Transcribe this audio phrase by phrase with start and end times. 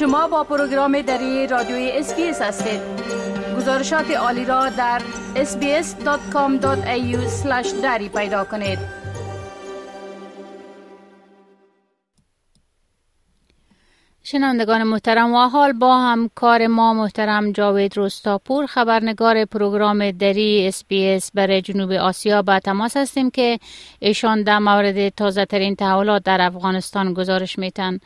[0.00, 2.80] شما با پروگرام دری رادیوی SBS هستید.
[3.56, 5.02] گزارشات عالی را در
[5.34, 7.16] sbs.com.au
[7.82, 8.78] دری پیدا کنید.
[14.22, 21.62] شنوندگان محترم و حال با همکار ما محترم جاوید رستاپور خبرنگار پروگرام دری SBS برای
[21.62, 23.58] جنوب آسیا با تماس هستیم که
[23.98, 27.98] ایشان در مورد تازه ترین تحولات در افغانستان گزارش میتن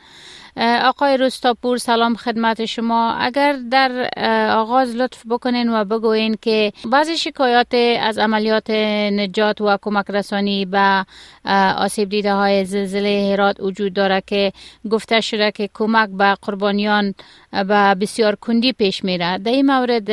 [0.85, 3.13] آقای رستاپور سلام خدمت شما.
[3.19, 4.09] اگر در
[4.51, 8.69] آغاز لطف بکنین و بگوین که بعضی شکایات از عملیات
[9.11, 11.05] نجات و کمک رسانی به
[11.77, 14.51] آسیب دیده های زلزله هرات وجود داره که
[14.91, 17.13] گفته شده که کمک به قربانیان
[17.51, 19.37] به بسیار کندی پیش میره.
[19.37, 20.09] در این مورد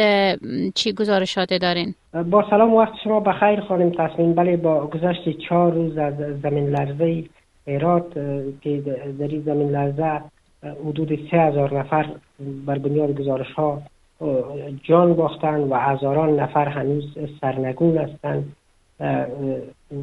[0.74, 1.94] چی گزارشات دارین؟
[2.30, 7.24] با سلام وقت شما بخیر خانم تصمیم بله با گذشت چهار روز از زمین لرزه
[7.66, 8.14] هرات
[8.60, 8.80] که
[9.18, 10.20] در این زمین لرزه
[10.86, 12.06] حدود سه هزار نفر
[12.66, 13.82] بر بنیاد گزارش ها
[14.82, 18.52] جان باختن و هزاران نفر هنوز سرنگون هستند.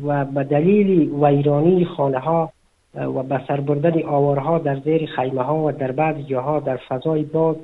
[0.04, 2.52] و به دلیل ویرانی خانه ها
[2.96, 7.24] و به سر بردن آوارها در زیر خیمه ها و در بعض جاها در فضای
[7.24, 7.56] باز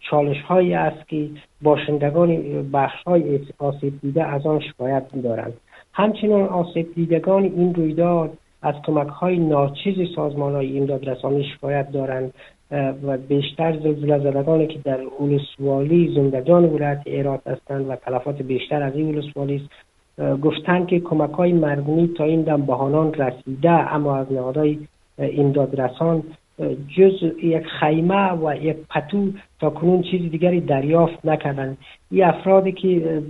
[0.00, 1.28] چالش هایی است که
[1.62, 2.36] باشندگان
[2.70, 5.52] بخش های آسیب دیده از آن شکایت دارند.
[5.92, 12.32] همچنین آسیب دیدگان این رویداد از کمک های ناچیز سازمان های امداد رسانی شکایت دارند
[13.02, 18.96] و بیشتر زلزله زدگانی که در اولسوالی زندگان ولایت ایرات هستند و تلفات بیشتر از
[18.96, 19.68] این اولسوالی است.
[20.40, 24.78] گفتند که کمک های مردمی تا این دم بهانان رسیده اما از نهادهای
[25.18, 26.22] امداد رسان
[26.96, 31.78] جز یک خیمه و یک پتو تا کنون چیز دیگری دریافت نکردند.
[32.10, 33.22] این افرادی که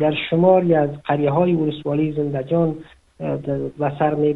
[0.00, 2.74] در شماری از قریه های ولسوالی زندجان
[3.78, 4.34] و سر می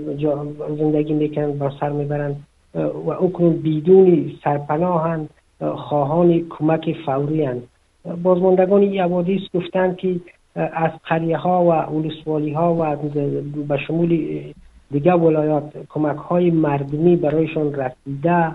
[0.78, 2.36] زندگی می‌کنند و سر می‌برند
[2.75, 5.30] و اکنون بیدون سرپناهند
[5.61, 7.62] خواهان کمک فوری هند
[8.22, 10.20] بازماندگان یوادیس گفتند که
[10.54, 12.97] از قریه ها و اولسوالی ها و
[13.69, 14.41] به شمول
[14.91, 18.53] دیگه ولایات کمک های مردمی برایشان رسیده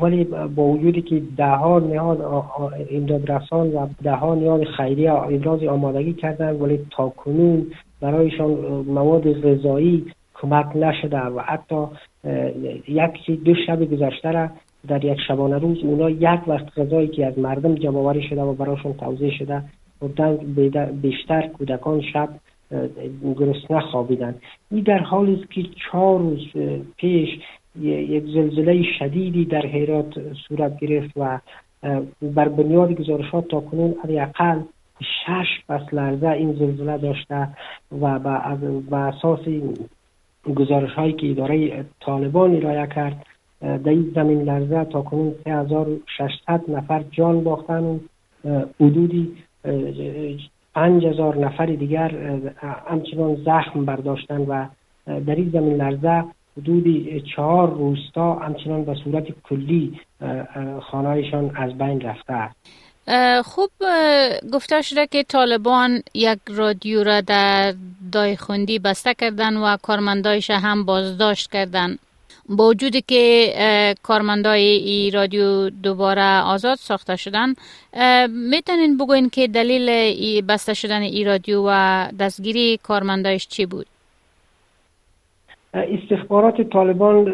[0.00, 2.20] ولی با وجودی که ده ها نهاد
[2.90, 7.66] امداد رسان و ده ها نیاز خیریه ابراز آمادگی کردن ولی تا کنون
[8.02, 8.50] برایشان
[8.86, 10.04] مواد غذایی
[10.34, 11.86] کمک نشده و حتی
[12.88, 14.48] یک دو شب گذشته را
[14.88, 18.92] در یک شبانه روز اونا یک وقت غذایی که از مردم جمع شده و برایشان
[18.92, 19.62] توضیح شده
[21.02, 22.28] بیشتر کودکان شب
[23.38, 24.34] گرسنه خوابیدن
[24.70, 26.46] این در حالی است که چهار روز
[26.96, 27.28] پیش
[27.80, 31.38] یک زلزله شدیدی در هرات صورت گرفت و
[32.22, 34.60] بر بنیاد گزارشات تا کنون حداقل
[35.02, 37.48] شش پس لرزه این زلزله داشته
[38.00, 38.18] و
[38.90, 39.40] به اساس
[40.56, 43.26] گزارش هایی که اداره طالبان ارائه کرد
[43.60, 47.84] در این زمین لرزه تا کنون 3600 نفر جان باختن.
[47.84, 48.00] و
[48.80, 49.32] حدودی
[50.74, 52.14] 5000 نفر دیگر
[52.90, 54.66] همچنان زخم برداشتن و
[55.06, 56.24] در این زمین لرزه
[56.56, 60.00] حدود چهار روستا همچنان به صورت کلی
[60.80, 62.50] خانهایشان از بین رفته.
[63.44, 63.70] خوب
[64.52, 67.74] گفته شده که طالبان یک رادیو را در
[68.12, 71.98] دایخوندی بسته کردن و کارمندایش هم بازداشت کردن
[72.48, 77.54] با وجودی که کارمندای ای رادیو دوباره آزاد ساخته شدن
[78.28, 83.86] می‌تونین بگوین که دلیل بسته شدن ای رادیو و دستگیری کارمندایش چی بود؟
[85.74, 87.24] استخبارات طالبان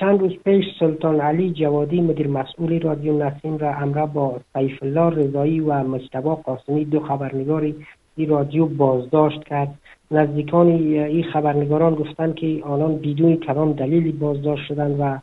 [0.00, 5.10] چند روز پیش سلطان علی جوادی مدیر مسئول رادیو نسیم را امره با سیف الله
[5.10, 7.74] رضایی و مجتبا قاسمی دو خبرنگاری
[8.16, 9.74] این رادیو بازداشت کرد.
[10.10, 15.18] نزدیکان این خبرنگاران گفتند که آنان بدون کلام دلیلی بازداشت شدند و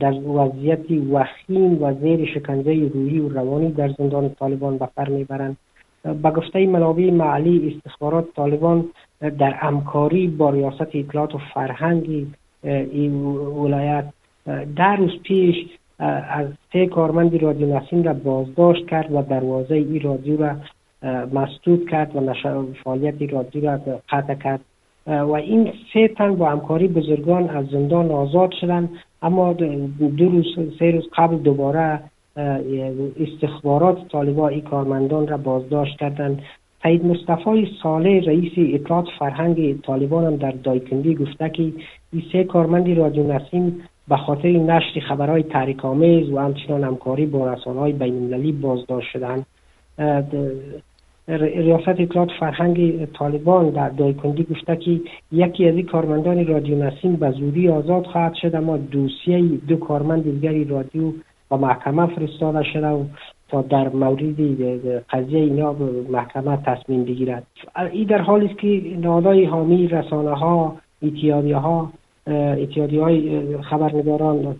[0.00, 5.56] در وضعیت وخیم و زیر شکنجه روحی و روانی در زندان طالبان به می‌برند.
[6.22, 8.84] به گفته منابع معلی استخبارات طالبان
[9.20, 12.26] در همکاری با ریاست اطلاعات و فرهنگ
[12.62, 14.04] این ولایت
[14.76, 15.56] در روز پیش
[15.98, 20.56] از سه کارمند رادیو نسیم را بازداشت کرد و دروازه این رادیو را
[21.32, 22.34] مسدود کرد و
[22.84, 24.60] فعالیت رادیو را قطع کرد.
[25.06, 28.90] و این سه تن با همکاری بزرگان از زندان آزاد شدند.
[29.22, 30.46] اما دو روز
[30.78, 32.00] سه روز قبل دوباره
[33.20, 36.42] استخبارات طالبا این کارمندان را بازداشت کردند.
[36.86, 41.62] سید مصطفی صالح رئیس اطلاعات فرهنگ طالبان هم در دایکندی گفته که
[42.12, 47.52] این سه کارمندی رادیو نسیم به خاطر نشر خبرهای تحریک آمیز و همچنان همکاری با
[47.52, 49.46] رسانه‌های بین‌المللی بازداشت شدند
[51.28, 55.00] ریاست اطلاعات فرهنگ طالبان در دایکندی گفته که
[55.32, 60.22] یکی از این کارمندان رادیو نسیم به زودی آزاد خواهد شد اما دوسیه دو کارمند
[60.22, 61.12] دیگری رادیو
[61.50, 63.04] و محکمه فرستاده شده و
[63.48, 65.76] تا در مورد قضیه اینا
[66.10, 67.46] محکمه تصمیم بگیرد.
[67.92, 71.92] این در حالی است که نادای حامی رسانه ها ایتیادی ها
[72.26, 74.56] ایتیادی های خبرنگاران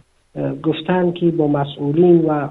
[0.62, 2.48] گفتند که با مسئولین و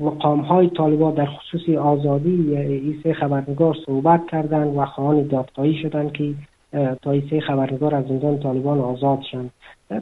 [0.00, 6.34] مقام های طالبان در خصوص آزادی ایسه خبرنگار صحبت کردند و خواهان دادخواهی شدند که
[7.02, 9.50] تا ایسه خبرنگار از زندان طالبان آزاد شند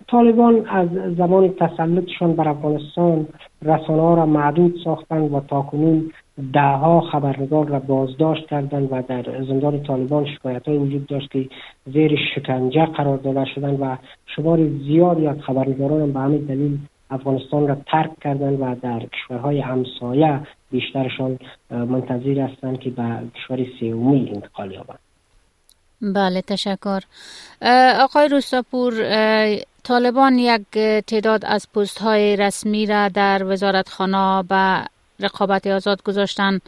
[0.09, 3.27] طالبان از زمان تسلطشان بر افغانستان
[3.63, 6.11] رسانه را معدود ساختند و تاکنون
[6.53, 11.49] دهها خبرنگار را بازداشت کردند و در زندان طالبان شکایت های وجود داشت که
[11.87, 13.97] زیر شکنجه قرار داده شدند و
[14.27, 16.79] شمار زیادی از خبرنگاران به همین دلیل
[17.11, 20.41] افغانستان را ترک کردند و در کشورهای همسایه
[20.71, 21.39] بیشترشان
[21.71, 25.04] منتظر هستند که به کشور سومی انتقال یابند.
[26.05, 27.01] بله تشکر
[28.01, 28.95] آقای روستاپور
[29.85, 30.63] طالبان یک
[31.07, 34.85] تعداد از پست های رسمی را در وزارتخانه به
[35.21, 36.59] رقابت آزاد گذاشتن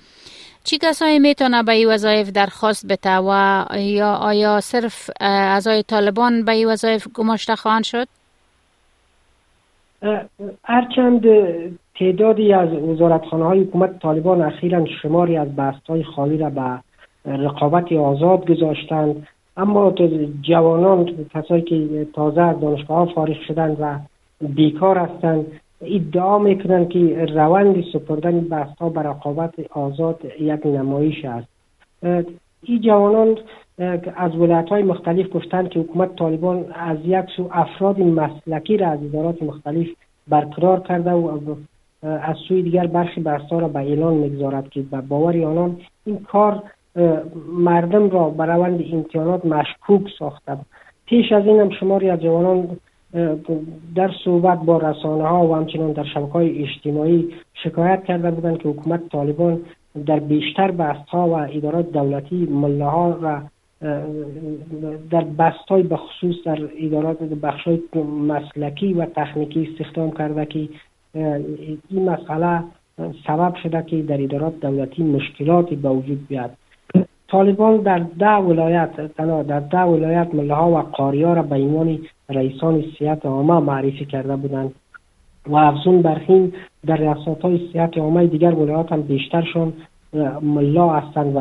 [0.64, 6.52] چی کسایی می‌تونه به این وظایف درخواست بده و یا آیا صرف اعضای طالبان به
[6.52, 8.08] این وظایف گماشته خواهند شد؟
[10.64, 11.22] هرچند
[11.98, 16.80] تعدادی از وزارتخانه های حکومت طالبان اخیرا شماری از بست خالی را به
[17.26, 19.26] رقابت آزاد گذاشتند.
[19.56, 19.94] اما
[20.42, 23.98] جوانان کسایی که تازه از دانشگاه ها فارغ شدند و
[24.40, 25.46] بیکار هستند
[25.80, 31.48] ادعا می‌کنند که روند سپردن بست ها به رقابت آزاد یک نمایش است.
[32.62, 33.38] این جوانان
[34.16, 38.98] از ولایت های مختلف گفتند که حکومت طالبان از یک سو افراد مسلکی را از
[39.04, 39.86] ادارات مختلف
[40.28, 41.54] برقرار کرده و
[42.02, 45.76] از سوی دیگر برخی بحث را به اعلان می‌گذارد که به باور آنان
[46.06, 46.62] این کار
[47.52, 50.58] مردم را به روند امتحانات مشکوک ساخته
[51.06, 52.68] پیش از این هم شماری از جوانان
[53.94, 58.68] در صحبت با رسانه ها و همچنان در شبکه های اجتماعی شکایت کرده بودند که
[58.68, 59.60] حکومت طالبان
[60.06, 63.40] در بیشتر بست ها و ادارات دولتی ملاها و
[65.10, 70.68] در بست های بخصوص در ادارات بخش های مسلکی و تکنیکی استخدام کرده که
[71.90, 72.62] این مسئله
[73.26, 76.50] سبب شده که در ادارات دولتی مشکلاتی به وجود بیاد.
[77.28, 83.26] طالبان در ده ولایت در ده ولایت ملاها و قاریا را به عنوان رئیسان سیاست
[83.26, 84.74] عامه معرفی کرده بودند
[85.46, 86.52] و افزون برخین
[86.86, 89.72] در ریاست های سیاست عامه دیگر ولایات هم بیشترشان
[90.42, 91.40] ملا هستند و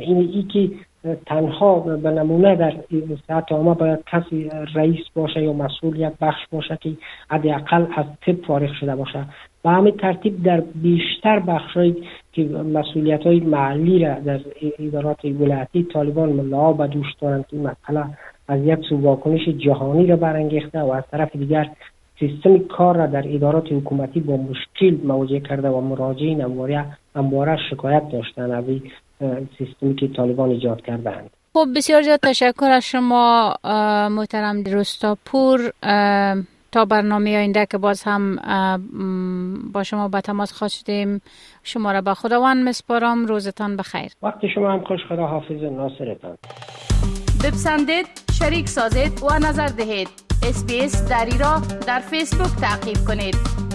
[0.00, 0.70] این ای که
[1.14, 6.90] تنها به نمونه در سیاست عامه باید کسی رئیس باشه یا مسئولیت بخش باشه که
[7.30, 9.24] حداقل از طب فارغ شده باشه.
[9.64, 11.96] و همین ترتیب در بیشتر بخشهایی
[12.32, 14.40] که مسئولیت های محلی را در
[14.78, 18.04] ادارات ولایتی طالبان ملاها به دوش دارند که مسئله
[18.48, 21.70] از یک سو واکنش جهانی را برانگیخته و از طرف دیگر
[22.18, 26.40] سیستم کار را در ادارات حکومتی با مشکل مواجه کرده و مراجعین
[27.16, 28.64] همواره شکایت داشتن از
[29.58, 33.54] سیستمی که طالبان ایجاد کردند خب بسیار زیاد تشکر از شما
[34.10, 35.72] محترم رستاپور
[36.72, 38.36] تا برنامه آینده که باز هم
[39.72, 41.20] با شما به تماس خواهد شدیم
[41.62, 43.26] شما را به خداوند مسپارم.
[43.26, 44.12] روزتان بخیر.
[44.22, 45.00] وقت شما هم خوش.
[45.08, 46.36] خدا حافظ ناصرتان.
[47.44, 48.06] بپسندید
[48.38, 50.08] شریک سازید و نظر دهید.
[50.48, 53.65] اسپیس دری را در فیسبوک تعقیب کنید.